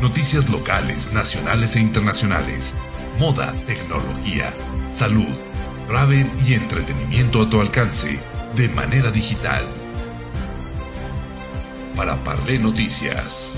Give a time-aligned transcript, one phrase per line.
[0.00, 2.74] Noticias locales, nacionales e internacionales.
[3.18, 4.52] Moda, tecnología,
[4.92, 5.34] salud,
[5.88, 8.20] travel y entretenimiento a tu alcance
[8.54, 9.64] de manera digital.
[11.96, 13.54] Para Parlé Noticias.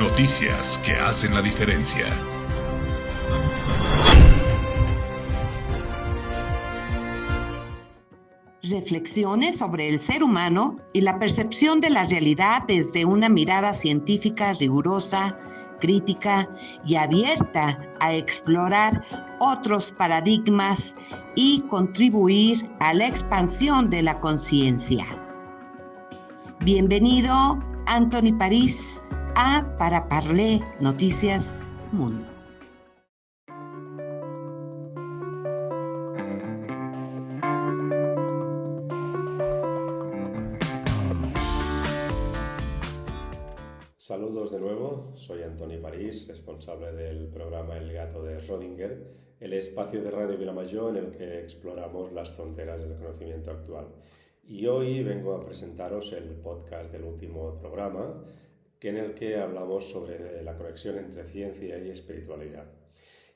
[0.00, 2.06] Noticias que hacen la diferencia.
[8.70, 14.52] reflexiones sobre el ser humano y la percepción de la realidad desde una mirada científica
[14.52, 15.38] rigurosa,
[15.80, 16.48] crítica
[16.84, 19.04] y abierta a explorar
[19.40, 20.96] otros paradigmas
[21.34, 25.04] y contribuir a la expansión de la conciencia.
[26.60, 29.02] Bienvenido, Anthony París,
[29.34, 31.54] a Para Parler Noticias
[31.92, 32.39] Mundo.
[45.00, 49.02] De soy Antoni París, responsable del programa El Gato de Rodinger,
[49.40, 53.86] el espacio de Radio Vilamayor en el que exploramos las fronteras del conocimiento actual.
[54.44, 58.22] Y hoy vengo a presentaros el podcast del último programa,
[58.80, 62.66] en el que hablamos sobre la conexión entre ciencia y espiritualidad.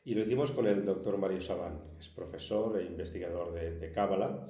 [0.04, 4.48] Y lo hicimos con el doctor Mario Sabán, que es profesor e investigador de Cábala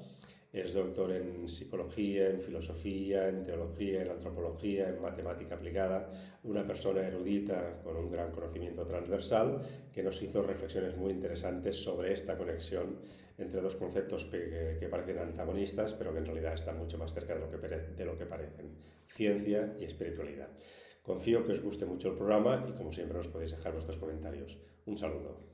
[0.55, 6.09] es doctor en psicología, en filosofía, en teología, en antropología, en matemática aplicada,
[6.45, 9.61] una persona erudita con un gran conocimiento transversal
[9.93, 13.01] que nos hizo reflexiones muy interesantes sobre esta conexión
[13.37, 17.41] entre dos conceptos que, parecen antagonistas, pero que en realidad están mucho más cerca de
[17.41, 18.77] lo, que, de lo que parecen,
[19.09, 20.51] ciencia y espiritualidad.
[21.03, 24.57] Confío que os guste mucho el programa y como siempre nos podéis dejar vuestros comentarios.
[24.87, 25.54] Un saludo.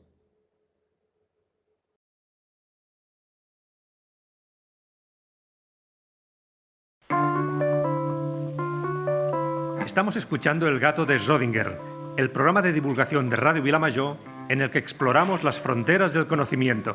[9.85, 11.79] Estamos escuchando El gato de Schrödinger,
[12.19, 14.19] el programa de divulgación de Radio Vilamayor
[14.51, 16.95] en el que exploramos las fronteras del conocimiento.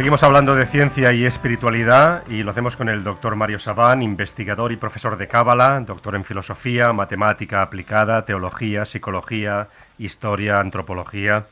[0.00, 4.72] Seguimos hablando de ciencia y espiritualidad y lo hacemos con el doctor Mario Sabán, investigador
[4.72, 9.68] y profesor de Cábala, doctor en filosofía, matemática aplicada, teología, psicología,
[9.98, 11.48] historia, antropología.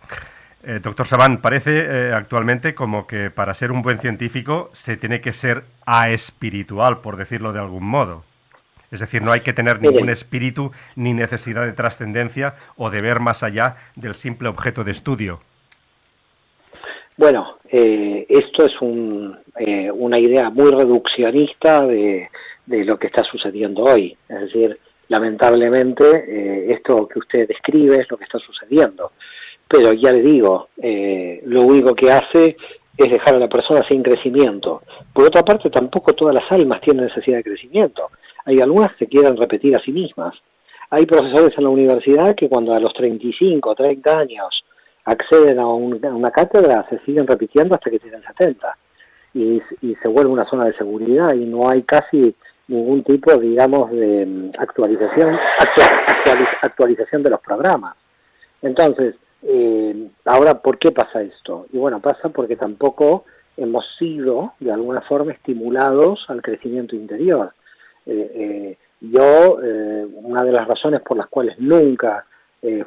[0.63, 5.21] Eh, doctor Sabán, parece eh, actualmente como que para ser un buen científico se tiene
[5.21, 8.25] que ser aespiritual, por decirlo de algún modo.
[8.91, 13.21] Es decir, no hay que tener ningún espíritu ni necesidad de trascendencia o de ver
[13.21, 15.43] más allá del simple objeto de estudio.
[17.19, 18.73] Bueno, eh, esto es
[19.59, 22.31] eh, una idea muy reduccionista de,
[22.65, 24.17] lo que está sucediendo hoy.
[24.29, 29.11] Es decir, lamentablemente eh, esto que usted describe es lo que está sucediendo.
[29.67, 32.57] Pero ya le digo, lo único que hace
[32.97, 34.83] es dejar a la persona sin crecimiento.
[35.13, 38.11] Por otra parte, tampoco todas las almas tienen necesidad de crecimiento.
[38.45, 40.37] Hay algunas que quieren repetir a sí mismas.
[40.91, 44.65] Hay profesores en la universidad que cuando a los 35 o 30 años
[45.09, 48.77] acceden a, una cátedra, se siguen repitiendo hasta que tienen 70
[49.35, 49.63] y,
[50.03, 52.35] se vuelve una zona de seguridad y no hay casi
[52.69, 55.39] ningún tipo, digamos, de mm, actualización,
[56.63, 57.97] actualización de los programas.
[58.61, 61.67] Entonces, eh, ahora, ¿por qué pasa esto?
[61.73, 63.25] Y bueno, pasa porque tampoco
[63.57, 67.53] hemos sido, de alguna forma, estimulados al crecimiento interior.
[68.05, 69.59] Eh, eh, yo,
[70.25, 72.25] una de las razones por las cuales nunca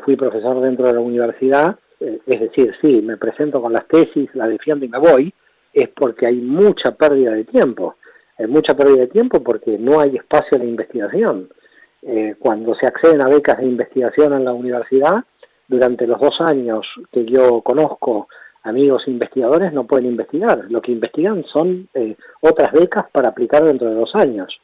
[0.04, 4.48] fui profesor dentro de la universidad es decir, sí, me presento con las tesis, la
[4.48, 5.34] defiendo y me voy,
[5.74, 7.96] es porque hay mucha pérdida de tiempo.
[8.38, 11.50] Hay mucha pérdida de tiempo porque no hay espacio de investigación.
[12.02, 15.24] Eh, cuando se acceden a becas de investigación en la universidad,
[15.68, 18.28] durante los dos años que yo conozco
[18.64, 20.66] amigos investigadores no pueden investigar.
[20.70, 24.60] Lo que investigan son eh, otras becas para aplicar dentro de dos años.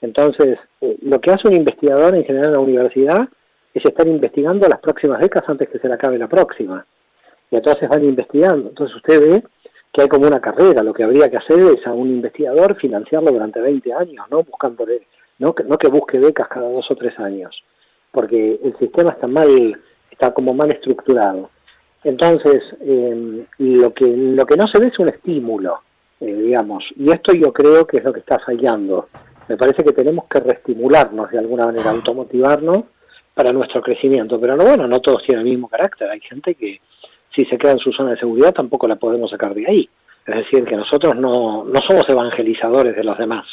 [0.00, 0.58] Entonces,
[1.00, 3.28] lo que hace un investigador en general en la universidad
[3.74, 6.86] es estar investigando las próximas becas antes que se le acabe la próxima.
[7.50, 8.68] Y entonces van investigando.
[8.68, 9.42] Entonces usted ve
[9.92, 10.82] que hay como una carrera.
[10.82, 14.44] Lo que habría que hacer es a un investigador financiarlo durante 20 años, ¿no?
[14.44, 15.06] Buscándole,
[15.38, 17.62] no, no que busque becas cada dos o tres años,
[18.12, 19.76] porque el sistema está mal,
[20.10, 21.50] está como mal estructurado.
[22.04, 25.80] Entonces, em, lo, que, lo que no se ve es un estímulo,
[26.20, 29.08] eh, digamos, y esto yo creo que es lo que está fallando.
[29.48, 32.84] Me parece que tenemos que reestimularnos de alguna manera, automotivarnos
[33.34, 34.40] para nuestro crecimiento.
[34.40, 36.08] Pero no, bueno, no todos tienen el mismo carácter.
[36.10, 36.80] Hay gente que
[37.34, 39.88] si se queda en su zona de seguridad tampoco la podemos sacar de ahí.
[40.26, 43.46] Es decir, que nosotros no, no somos evangelizadores de los demás.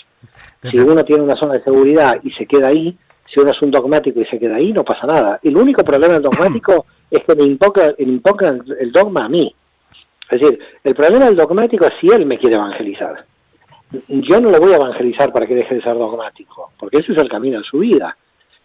[0.70, 2.96] Si uno tiene una zona de seguridad y se queda ahí,
[3.34, 5.40] si uno es un dogmático y se queda ahí, no pasa nada.
[5.44, 7.94] El único problema del dogmático es que me imponga,
[8.80, 9.54] el dogma a mí.
[10.30, 13.26] Es decir, el problema del dogmático es si él me quiere evangelizar.
[14.08, 17.18] Yo no lo voy a evangelizar para que deje de ser dogmático, porque ese es
[17.18, 18.16] el camino de su vida.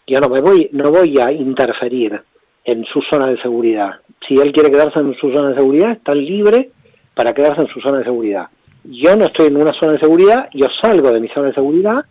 [0.07, 2.21] Yo no me voy, no voy a interferir
[2.65, 3.97] en su zona de seguridad.
[4.27, 6.71] Si él quiere quedarse en su zona de seguridad, está libre
[7.15, 8.47] para quedarse en su zona de seguridad.
[8.85, 12.05] Yo no estoy en una zona de seguridad, yo salgo de mi zona de seguridad,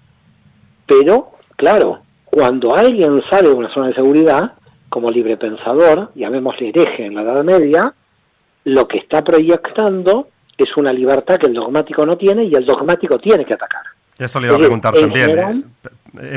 [0.85, 4.53] pero, claro, cuando alguien sale de una zona de seguridad,
[4.89, 7.93] como libre pensador, llamémosle hereje en la Edad Media,
[8.65, 10.27] lo que está proyectando
[10.57, 13.83] es una libertad que el dogmático no tiene y el dogmático tiene que atacar.
[14.17, 15.37] Esto le iba a preguntar también.
[15.37, 15.63] ¿eh?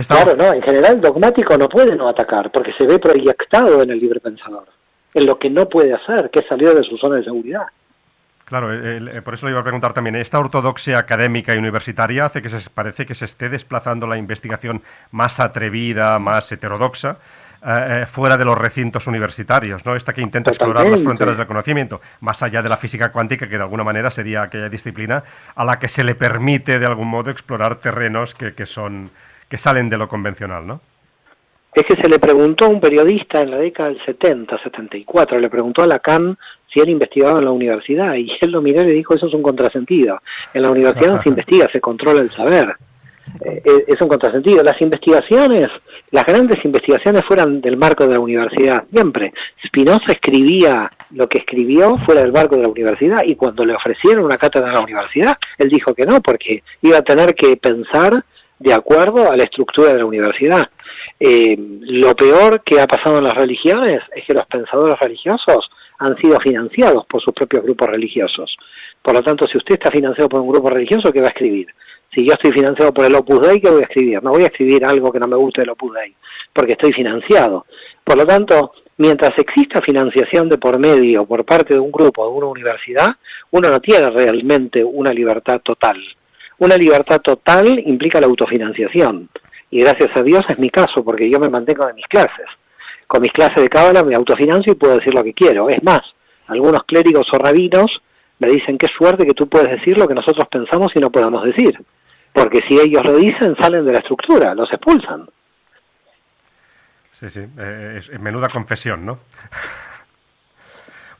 [0.06, 3.90] Claro, no, en general el dogmático no puede no atacar porque se ve proyectado en
[3.90, 4.66] el libre pensador,
[5.14, 7.66] en lo que no puede hacer, que es salir de su zona de seguridad.
[8.48, 8.68] Claro,
[9.22, 12.70] por eso le iba a preguntar también, ¿esta ortodoxia académica y universitaria hace que se
[12.70, 14.80] parece que se esté desplazando la investigación
[15.10, 17.18] más atrevida, más heterodoxa,
[17.60, 19.96] eh, eh, fuera de los recintos universitarios, ¿no?
[19.96, 23.56] Esta que intenta explorar las fronteras del conocimiento, más allá de la física cuántica, que
[23.58, 25.24] de alguna manera sería aquella disciplina
[25.56, 29.10] a la que se le permite de algún modo explorar terrenos que, que son
[29.48, 30.80] que salen de lo convencional, ¿no?
[31.74, 35.48] Es que se le preguntó a un periodista en la década del 70, 74, le
[35.48, 36.36] preguntó a Lacan
[36.72, 39.34] si él investigaba en la universidad y él lo miró y le dijo eso es
[39.34, 40.20] un contrasentido.
[40.54, 42.76] En la universidad no se investiga, se controla el saber.
[43.44, 44.62] Eh, eh, es un contrasentido.
[44.62, 45.68] Las investigaciones,
[46.10, 49.32] las grandes investigaciones fueran del marco de la universidad, siempre.
[49.66, 54.24] Spinoza escribía lo que escribió fuera del marco de la universidad y cuando le ofrecieron
[54.24, 58.24] una cátedra en la universidad, él dijo que no, porque iba a tener que pensar
[58.58, 60.68] de acuerdo a la estructura de la universidad.
[61.20, 66.16] Eh, lo peor que ha pasado en las religiones es que los pensadores religiosos han
[66.18, 68.56] sido financiados por sus propios grupos religiosos.
[69.02, 71.66] Por lo tanto, si usted está financiado por un grupo religioso, ¿qué va a escribir?
[72.14, 74.22] Si yo estoy financiado por el Opus Dei, ¿qué voy a escribir?
[74.22, 76.14] No voy a escribir algo que no me guste del Opus Dei,
[76.52, 77.66] porque estoy financiado.
[78.04, 82.32] Por lo tanto, mientras exista financiación de por medio por parte de un grupo, de
[82.32, 83.08] una universidad,
[83.50, 85.96] uno no tiene realmente una libertad total.
[86.58, 89.28] Una libertad total implica la autofinanciación.
[89.70, 92.46] Y gracias a Dios es mi caso, porque yo me mantengo de mis clases.
[93.06, 95.68] Con mis clases de cábala me autofinancio y puedo decir lo que quiero.
[95.68, 96.00] Es más,
[96.48, 98.02] algunos clérigos o rabinos
[98.38, 101.44] me dicen qué suerte que tú puedes decir lo que nosotros pensamos y no podamos
[101.44, 101.78] decir
[102.38, 105.28] porque si ellos lo dicen salen de la estructura, los expulsan.
[107.12, 109.18] Sí, sí, eh, es, menuda confesión, ¿no?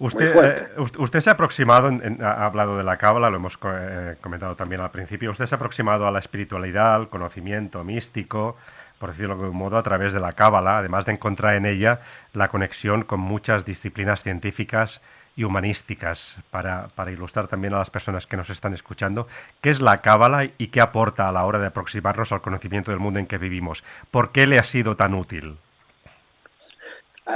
[0.00, 0.69] Usted, eh,
[0.99, 1.91] usted se ha aproximado,
[2.23, 5.56] ha hablado de la cábala, lo hemos eh, comentado también al principio, usted se ha
[5.56, 8.56] aproximado a la espiritualidad, al conocimiento místico,
[8.99, 12.00] por decirlo de un modo, a través de la cábala, además de encontrar en ella
[12.33, 15.00] la conexión con muchas disciplinas científicas
[15.35, 19.29] y humanísticas para, ilustrar también a las personas que nos están escuchando
[19.61, 23.00] qué es la cábala y qué aporta a la hora de aproximarnos al conocimiento del
[23.00, 23.85] mundo en que vivimos.
[24.11, 25.56] ¿Por qué le ha sido tan útil?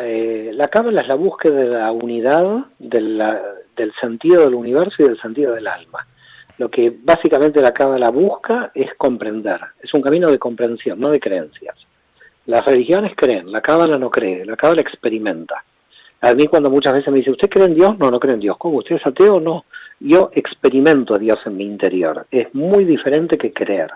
[0.00, 5.20] Eh, la cábala es la búsqueda de la unidad del sentido del universo y del
[5.20, 6.06] sentido del alma.
[6.58, 11.20] Lo que básicamente la cábala busca es comprender, es un camino de comprensión, no de
[11.20, 11.76] creencias.
[12.46, 15.64] Las religiones creen, la cábala no cree, la cábala experimenta.
[16.20, 17.98] A mí cuando muchas veces me dice, ¿usted cree en Dios?
[17.98, 18.56] No, no cree en Dios.
[18.58, 18.78] ¿Cómo?
[18.78, 19.40] ¿Usted es ateo?
[19.40, 19.64] No.
[19.98, 22.26] Yo experimento a Dios en mi interior.
[22.30, 23.90] Es muy diferente que creer.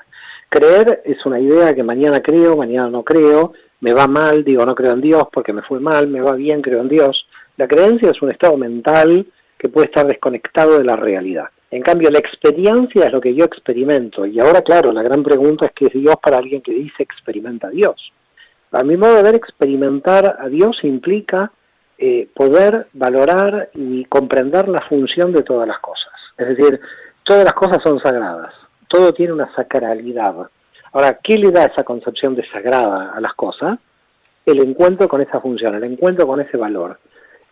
[0.49, 4.75] Creer es una idea que mañana creo, mañana no creo, me va mal, digo no
[4.75, 7.27] creo en Dios porque me fue mal, me va bien, creo en Dios.
[7.57, 9.27] La creencia es un estado mental
[9.59, 11.47] que puede estar desconectado de la realidad.
[11.71, 14.25] En cambio, la experiencia es lo que yo experimento.
[14.25, 17.69] Y ahora, claro, la gran pregunta es qué es Dios para alguien que dice experimenta
[17.69, 18.13] a Dios.
[18.73, 21.51] A mi modo de ver, experimentar a Dios implica
[21.99, 26.13] eh, poder valorar y comprender la función de todas las cosas.
[26.37, 26.81] Es decir,
[27.25, 28.53] todas las cosas son sagradas,
[28.89, 30.49] todo tiene una sacralidad.
[30.97, 33.79] Ahora, ¿qué le da esa concepción de sagrada a las cosas?
[34.47, 36.99] El encuentro con esa función, el encuentro con ese valor.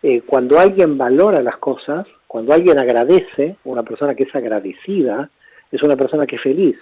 [0.01, 5.29] Eh, cuando alguien valora las cosas, cuando alguien agradece, una persona que es agradecida,
[5.71, 6.75] es una persona que es feliz,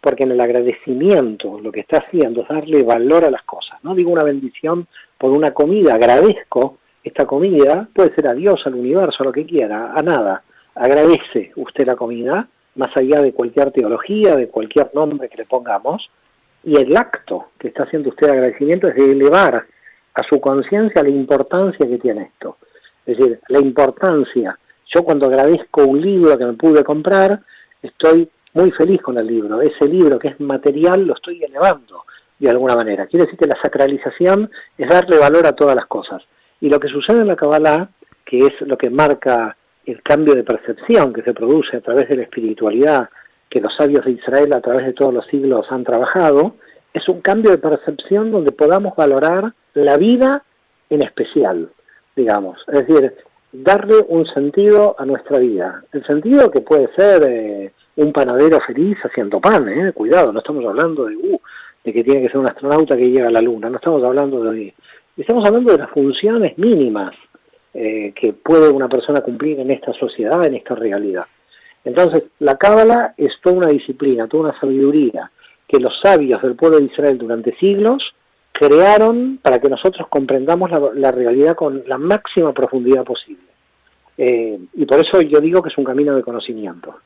[0.00, 3.82] porque en el agradecimiento lo que está haciendo es darle valor a las cosas.
[3.82, 4.86] No digo una bendición
[5.18, 9.46] por una comida, agradezco esta comida puede ser a Dios, al universo, a lo que
[9.46, 10.44] quiera, a nada.
[10.76, 16.10] Agradece usted la comida, más allá de cualquier teología, de cualquier nombre que le pongamos,
[16.64, 19.66] y el acto que está haciendo usted de agradecimiento es de elevar
[20.14, 22.56] a su conciencia la importancia que tiene esto.
[23.04, 24.58] Es decir, la importancia.
[24.94, 27.40] Yo cuando agradezco un libro que me pude comprar,
[27.82, 29.60] estoy muy feliz con el libro.
[29.60, 32.04] Ese libro que es material lo estoy elevando
[32.38, 33.06] de alguna manera.
[33.06, 36.22] Quiere decir que la sacralización es darle valor a todas las cosas.
[36.60, 37.88] Y lo que sucede en la Kabbalah,
[38.24, 42.16] que es lo que marca el cambio de percepción que se produce a través de
[42.16, 43.08] la espiritualidad,
[43.48, 46.56] que los sabios de Israel a través de todos los siglos han trabajado,
[46.92, 50.42] es un cambio de percepción donde podamos valorar la vida
[50.90, 51.70] en especial,
[52.14, 52.58] digamos.
[52.68, 53.14] Es decir,
[53.52, 55.84] darle un sentido a nuestra vida.
[55.92, 60.64] El sentido que puede ser eh, un panadero feliz haciendo pan, eh, cuidado, no estamos
[60.64, 61.40] hablando de, uh,
[61.84, 64.42] de que tiene que ser un astronauta que llega a la Luna, no estamos hablando
[64.44, 64.74] de...
[65.16, 67.14] Estamos hablando de las funciones mínimas
[67.74, 71.26] eh, que puede una persona cumplir en esta sociedad, en esta realidad.
[71.84, 75.30] Entonces, la Cábala es toda una disciplina, toda una sabiduría
[75.66, 78.14] que los sabios del pueblo de Israel durante siglos
[78.52, 83.42] crearon para que nosotros comprendamos la, realidad con la máxima profundidad posible.
[84.16, 86.96] Eh, y por eso yo digo que es un camino de conocimiento.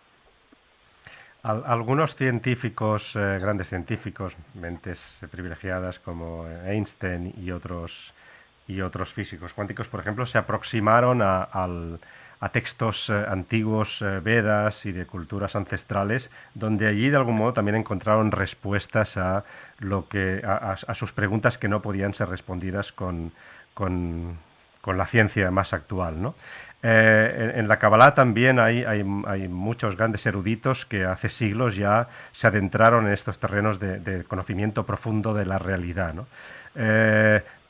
[1.43, 8.13] algunos científicos, eh, grandes científicos, mentes privilegiadas como Einstein y otros,
[8.69, 11.49] y otros físicos cuánticos, por ejemplo, se aproximaron a,
[12.53, 17.77] textos eh, antiguos, eh, Vedas y de culturas ancestrales, donde allí de algún modo también
[17.77, 19.43] encontraron respuestas a,
[19.79, 23.33] lo que, a, sus preguntas que no podían ser respondidas con,
[23.75, 24.47] con,
[24.87, 26.23] la ciencia más actual.
[26.23, 26.35] ¿no?
[26.83, 32.09] Eh, en, la Kabbalah también hay, hay, hay, muchos grandes eruditos que hace siglos ya
[32.33, 36.15] se adentraron en estos terrenos de, conocimiento profundo de la realidad.
[36.15, 36.27] ¿no?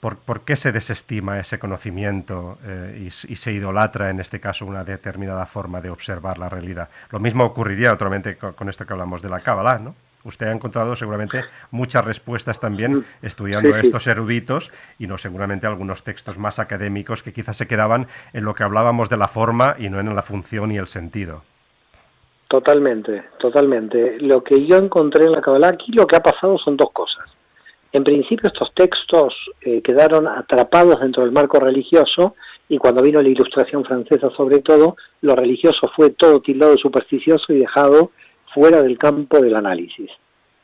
[0.00, 5.44] ¿Por, qué se desestima ese conocimiento eh, y, se idolatra, en este caso, una determinada
[5.44, 6.88] forma de observar la realidad?
[7.10, 9.96] Lo mismo ocurriría, naturalmente, con, esto que hablamos de la Cábala, ¿no?
[10.24, 16.02] Usted ha encontrado seguramente muchas respuestas también estudiando a estos eruditos y no seguramente algunos
[16.02, 19.88] textos más académicos que quizás se quedaban en lo que hablábamos de la forma y
[19.88, 21.42] no en la función y el sentido.
[22.48, 24.18] Totalmente, totalmente.
[24.20, 27.37] Lo que yo encontré en la Cábala aquí, lo que ha pasado son dos cosas.
[27.92, 32.34] En principio estos textos eh, quedaron atrapados dentro del marco religioso
[32.68, 37.52] y cuando vino la ilustración francesa sobre todo, lo religioso fue todo tildado de supersticioso
[37.52, 38.10] y dejado
[38.52, 40.10] fuera del campo del análisis.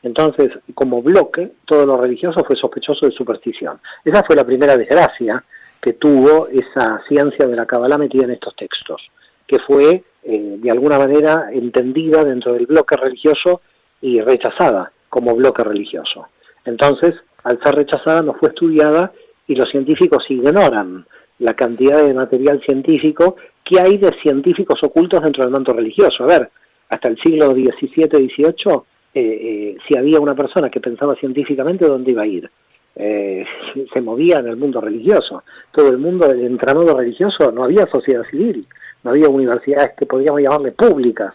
[0.03, 3.79] Entonces, como bloque, todo lo religioso fue sospechoso de superstición.
[4.03, 5.43] Esa fue la primera desgracia
[5.81, 9.01] que tuvo esa ciencia de la Kabbalah metida en estos textos,
[9.47, 13.61] que fue eh, de alguna manera entendida dentro del bloque religioso
[13.99, 16.27] y rechazada como bloque religioso.
[16.65, 19.11] Entonces, al ser rechazada, no fue estudiada
[19.47, 21.05] y los científicos ignoran
[21.39, 26.23] la cantidad de material científico que hay de científicos ocultos dentro del manto religioso.
[26.23, 26.49] A ver,
[26.89, 28.73] hasta el siglo XVII-XVIII,
[29.13, 32.49] eh, eh, si había una persona que pensaba científicamente, ¿dónde iba a ir?
[32.95, 33.45] Eh,
[33.93, 35.43] se movía en el mundo religioso.
[35.71, 38.65] Todo el mundo del entramado religioso, no había sociedad civil,
[39.03, 41.33] no había universidades que podríamos llamarle públicas.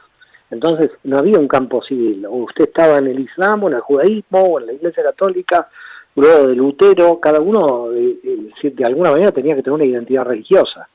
[0.50, 3.80] Entonces no había un campo civil, o usted estaba en el Islam, o en el
[3.80, 5.69] judaísmo, o en la Iglesia Católica,
[6.16, 10.88] luego de Lutero, cada uno de, de alguna manera tenía que tener una identidad religiosa.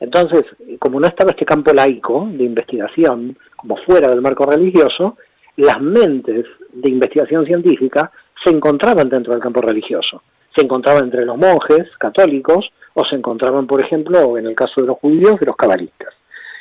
[0.00, 0.44] Entonces,
[0.78, 5.16] como no estaba este campo laico de investigación, como fuera del marco religioso,
[5.56, 8.12] las mentes de investigación científica
[8.44, 10.22] se encontraban dentro del campo religioso.
[10.54, 14.86] Se encontraban entre los monjes católicos o se encontraban, por ejemplo, en el caso de
[14.86, 16.14] los judíos, de los cabalistas.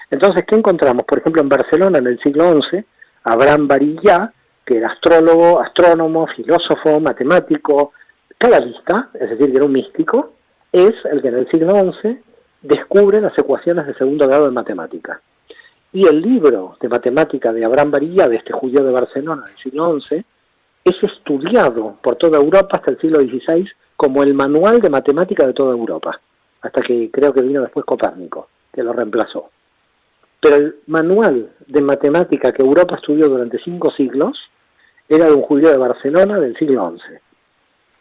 [0.10, 1.04] Entonces, ¿qué encontramos?
[1.04, 2.84] Por ejemplo, en Barcelona, en el siglo XI,
[3.24, 4.32] Abraham Barilla,
[4.66, 7.94] que era astrólogo, astrónomo, filósofo, matemático,
[8.38, 10.34] cabalista, es decir, que era un místico,
[10.72, 11.72] es el que en el siglo
[12.02, 12.20] XI
[12.62, 15.22] descubre las ecuaciones de segundo grado de matemática.
[15.92, 20.00] Y el libro de matemática de Abraham Barilla, de este judío de Barcelona del siglo
[20.00, 20.24] XI,
[20.84, 25.54] es estudiado por toda Europa hasta el siglo XVI como el manual de matemática de
[25.54, 26.20] toda Europa,
[26.62, 29.50] hasta que creo que vino después Copérnico, que lo reemplazó.
[30.40, 34.38] Pero el manual de matemática que Europa estudió durante cinco siglos
[35.10, 37.16] era de un judío de Barcelona del siglo XI.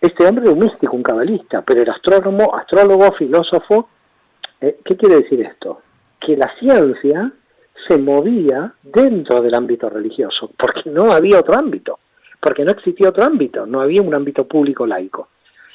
[0.01, 3.89] Este hombre era un místico, un cabalista, pero era astrónomo, astrólogo, filósofo.
[4.61, 5.81] Eh, ¿Qué quiere decir esto?
[6.21, 7.33] Que la ciencia
[7.89, 11.99] se movía dentro del ámbito religioso, porque no había otro ámbito,
[12.41, 15.29] porque no existía otro ámbito, no había un ámbito público laico.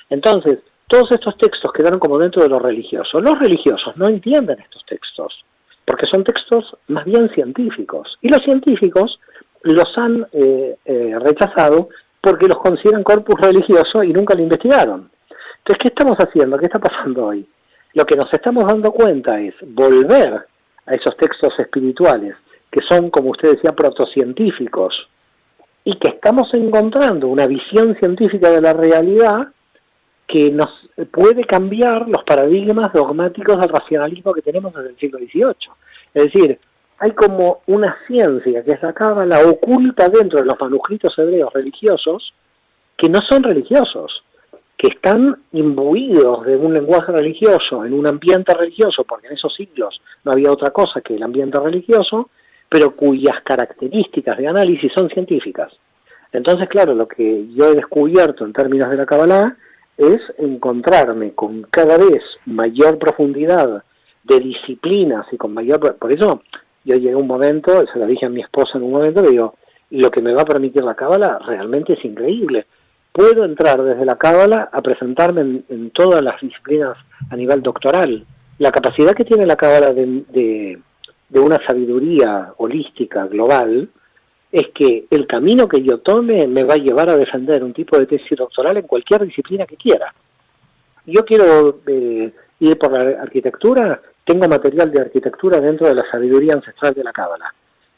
[0.09, 3.21] Entonces, todos estos textos quedaron como dentro de lo religioso.
[3.21, 5.43] Los religiosos no entienden estos textos
[5.85, 8.17] porque son textos más bien científicos.
[8.21, 9.19] Y los científicos
[9.63, 15.09] los han eh, eh, rechazado porque los consideran corpus religioso y nunca lo investigaron.
[15.59, 16.57] Entonces, ¿qué estamos haciendo?
[16.57, 17.47] ¿Qué está pasando hoy?
[17.93, 20.45] Lo que nos estamos dando cuenta es volver
[20.85, 22.35] a esos textos espirituales,
[22.71, 25.07] que son, como usted decía, protocientíficos,
[25.83, 29.47] y que estamos encontrando una visión científica de la realidad
[30.31, 30.69] que nos
[31.11, 35.73] puede cambiar los paradigmas dogmáticos del racionalismo que tenemos desde el siglo XVIII.
[36.13, 36.57] Es decir,
[37.00, 42.33] hay como una ciencia que se la oculta dentro de los manuscritos hebreos religiosos
[42.97, 44.23] que no son religiosos,
[44.77, 50.01] que están imbuidos de un lenguaje religioso, en un ambiente religioso, porque en esos siglos
[50.23, 52.29] no había otra cosa que el ambiente religioso,
[52.69, 55.73] pero cuyas características de análisis son científicas.
[56.31, 59.57] Entonces, claro, lo que yo he descubierto en términos de la Kabbalah
[60.01, 63.84] es encontrarme con cada vez mayor profundidad
[64.24, 65.96] de disciplinas y con mayor...
[65.98, 66.41] Por eso
[66.84, 69.29] yo llegué a un momento, se lo dije a mi esposa en un momento, le
[69.29, 69.55] digo,
[69.91, 72.65] lo que me va a permitir la Cábala realmente es increíble.
[73.12, 76.98] Puedo entrar desde la Cábala a presentarme en, todas las disciplinas
[77.29, 78.25] a nivel doctoral.
[78.58, 80.79] La capacidad que tiene la Cábala de,
[81.29, 83.89] de una sabiduría holística global
[84.51, 87.98] es que el camino que yo tome me va a llevar a defender un tipo
[87.98, 90.13] de tesis doctoral en cualquier disciplina que quiera.
[91.05, 96.53] Yo quiero eh, ir por la arquitectura, tengo material de arquitectura dentro de la sabiduría
[96.53, 97.53] ancestral de la Cábala.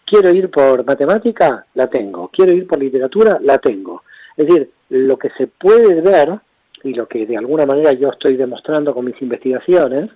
[0.06, 2.30] Quiero ir por matemática, la tengo.
[2.30, 4.04] Quiero ir por literatura, la tengo.
[4.38, 6.40] Es decir, lo que se puede ver,
[6.84, 10.12] y lo que de alguna manera yo estoy demostrando con mis investigaciones,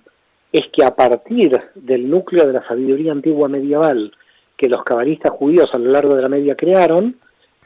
[0.52, 4.12] es que a partir del núcleo de la sabiduría antigua medieval
[4.58, 7.16] que los cabalistas judíos a lo largo de la media crearon,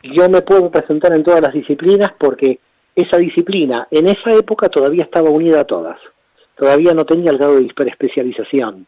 [0.02, 2.60] yo me puedo presentar en todas las disciplinas porque
[2.94, 5.98] esa disciplina en esa época todavía estaba unida a todas,
[6.54, 8.86] todavía no tenía el grado de hiperespecialización.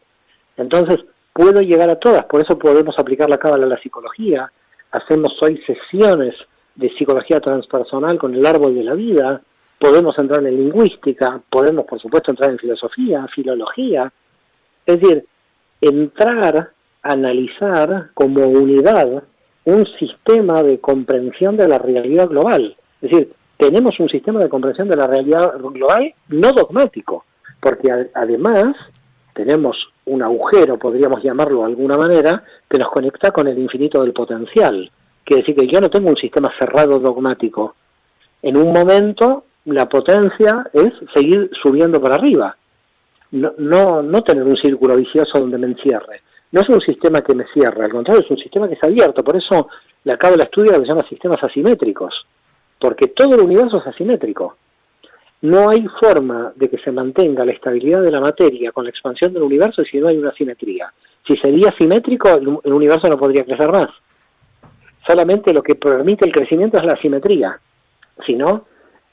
[0.55, 0.99] Entonces,
[1.33, 4.51] puedo llegar a todas, por eso podemos aplicar la cábala a la psicología,
[4.91, 6.35] hacemos hoy sesiones
[6.75, 9.41] de psicología transpersonal con el árbol de la vida,
[9.79, 14.11] podemos entrar en lingüística, podemos por supuesto entrar en filosofía, filología,
[14.85, 15.25] es decir,
[15.81, 16.74] entrar
[17.05, 19.23] analizar como unidad
[19.65, 22.75] un sistema de comprensión de la realidad global.
[23.01, 27.25] Es decir, tenemos un sistema de comprensión de la realidad global no dogmático,
[27.61, 28.75] porque además
[29.33, 34.13] tenemos un agujero, podríamos llamarlo de alguna manera, que nos conecta con el infinito del
[34.13, 34.89] potencial.
[35.23, 37.75] Quiere decir que yo no tengo un sistema cerrado dogmático.
[38.41, 42.57] En un momento la potencia es seguir subiendo para arriba,
[43.31, 46.21] no, no, no tener un círculo vicioso donde me encierre
[46.55, 49.25] no es un sistema que me cierra, al contrario, es un sistema que es abierto.
[49.25, 49.67] Por eso
[50.05, 52.25] la Cábala estudia lo que se llama sistemas asimétricos,
[52.79, 54.55] porque todo el universo es asimétrico.
[55.41, 59.33] No hay forma de que se mantenga la estabilidad de la materia con la expansión
[59.33, 60.93] del universo si no hay una simetría.
[61.27, 63.89] Si sería simétrico, el universo no podría crecer más.
[65.05, 67.59] Solamente lo que permite el crecimiento es la simetría.
[68.25, 68.65] Si no,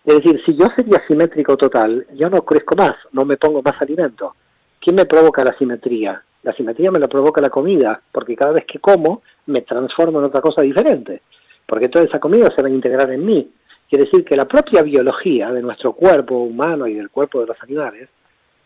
[0.05, 3.83] es decir, si yo sería simétrico total, yo no crezco más, no me pongo más
[3.83, 4.37] alimento.
[4.83, 6.21] ¿Quién me provoca la simetría?
[6.43, 10.25] La simetría me la provoca la comida, porque cada vez que como me transformo en
[10.25, 11.23] otra cosa diferente,
[11.65, 13.49] porque toda esa comida se va a integrar en mí.
[13.89, 17.63] Quiere decir que la propia biología de nuestro cuerpo humano y del cuerpo de los
[17.63, 18.09] animales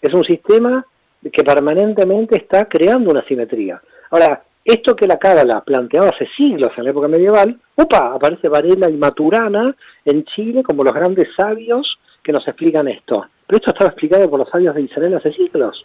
[0.01, 0.87] es un sistema
[1.31, 3.83] que permanentemente está creando una simetría.
[4.09, 8.15] Ahora, esto que la Cábala planteaba hace siglos en la época medieval, ¡opa!
[8.15, 13.27] aparece Varela y Maturana en Chile como los grandes sabios que nos explican esto.
[13.47, 15.85] Pero esto estaba explicado por los sabios de Israel hace siglos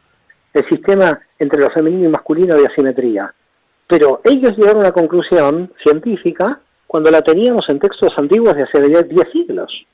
[0.53, 3.33] el sistema entre lo femenino y masculino de asimetría.
[3.87, 8.81] Pero ellos llegaron a una conclusión científica cuando la teníamos en textos antiguos de hace
[8.81, 9.85] 10 siglos.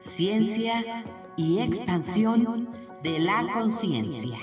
[0.00, 1.04] Ciencia
[1.36, 2.68] y expansión
[3.02, 4.38] de la conciencia.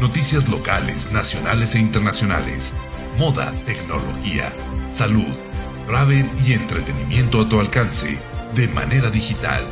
[0.00, 2.74] Noticias locales, nacionales e internacionales.
[3.18, 4.50] Moda, tecnología,
[4.92, 5.49] salud
[5.90, 8.16] travel y entretenimiento a tu alcance
[8.54, 9.66] de manera digital.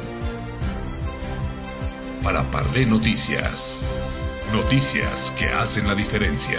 [2.25, 3.83] Para Parlé Noticias.
[4.53, 6.59] Noticias que hacen la diferencia.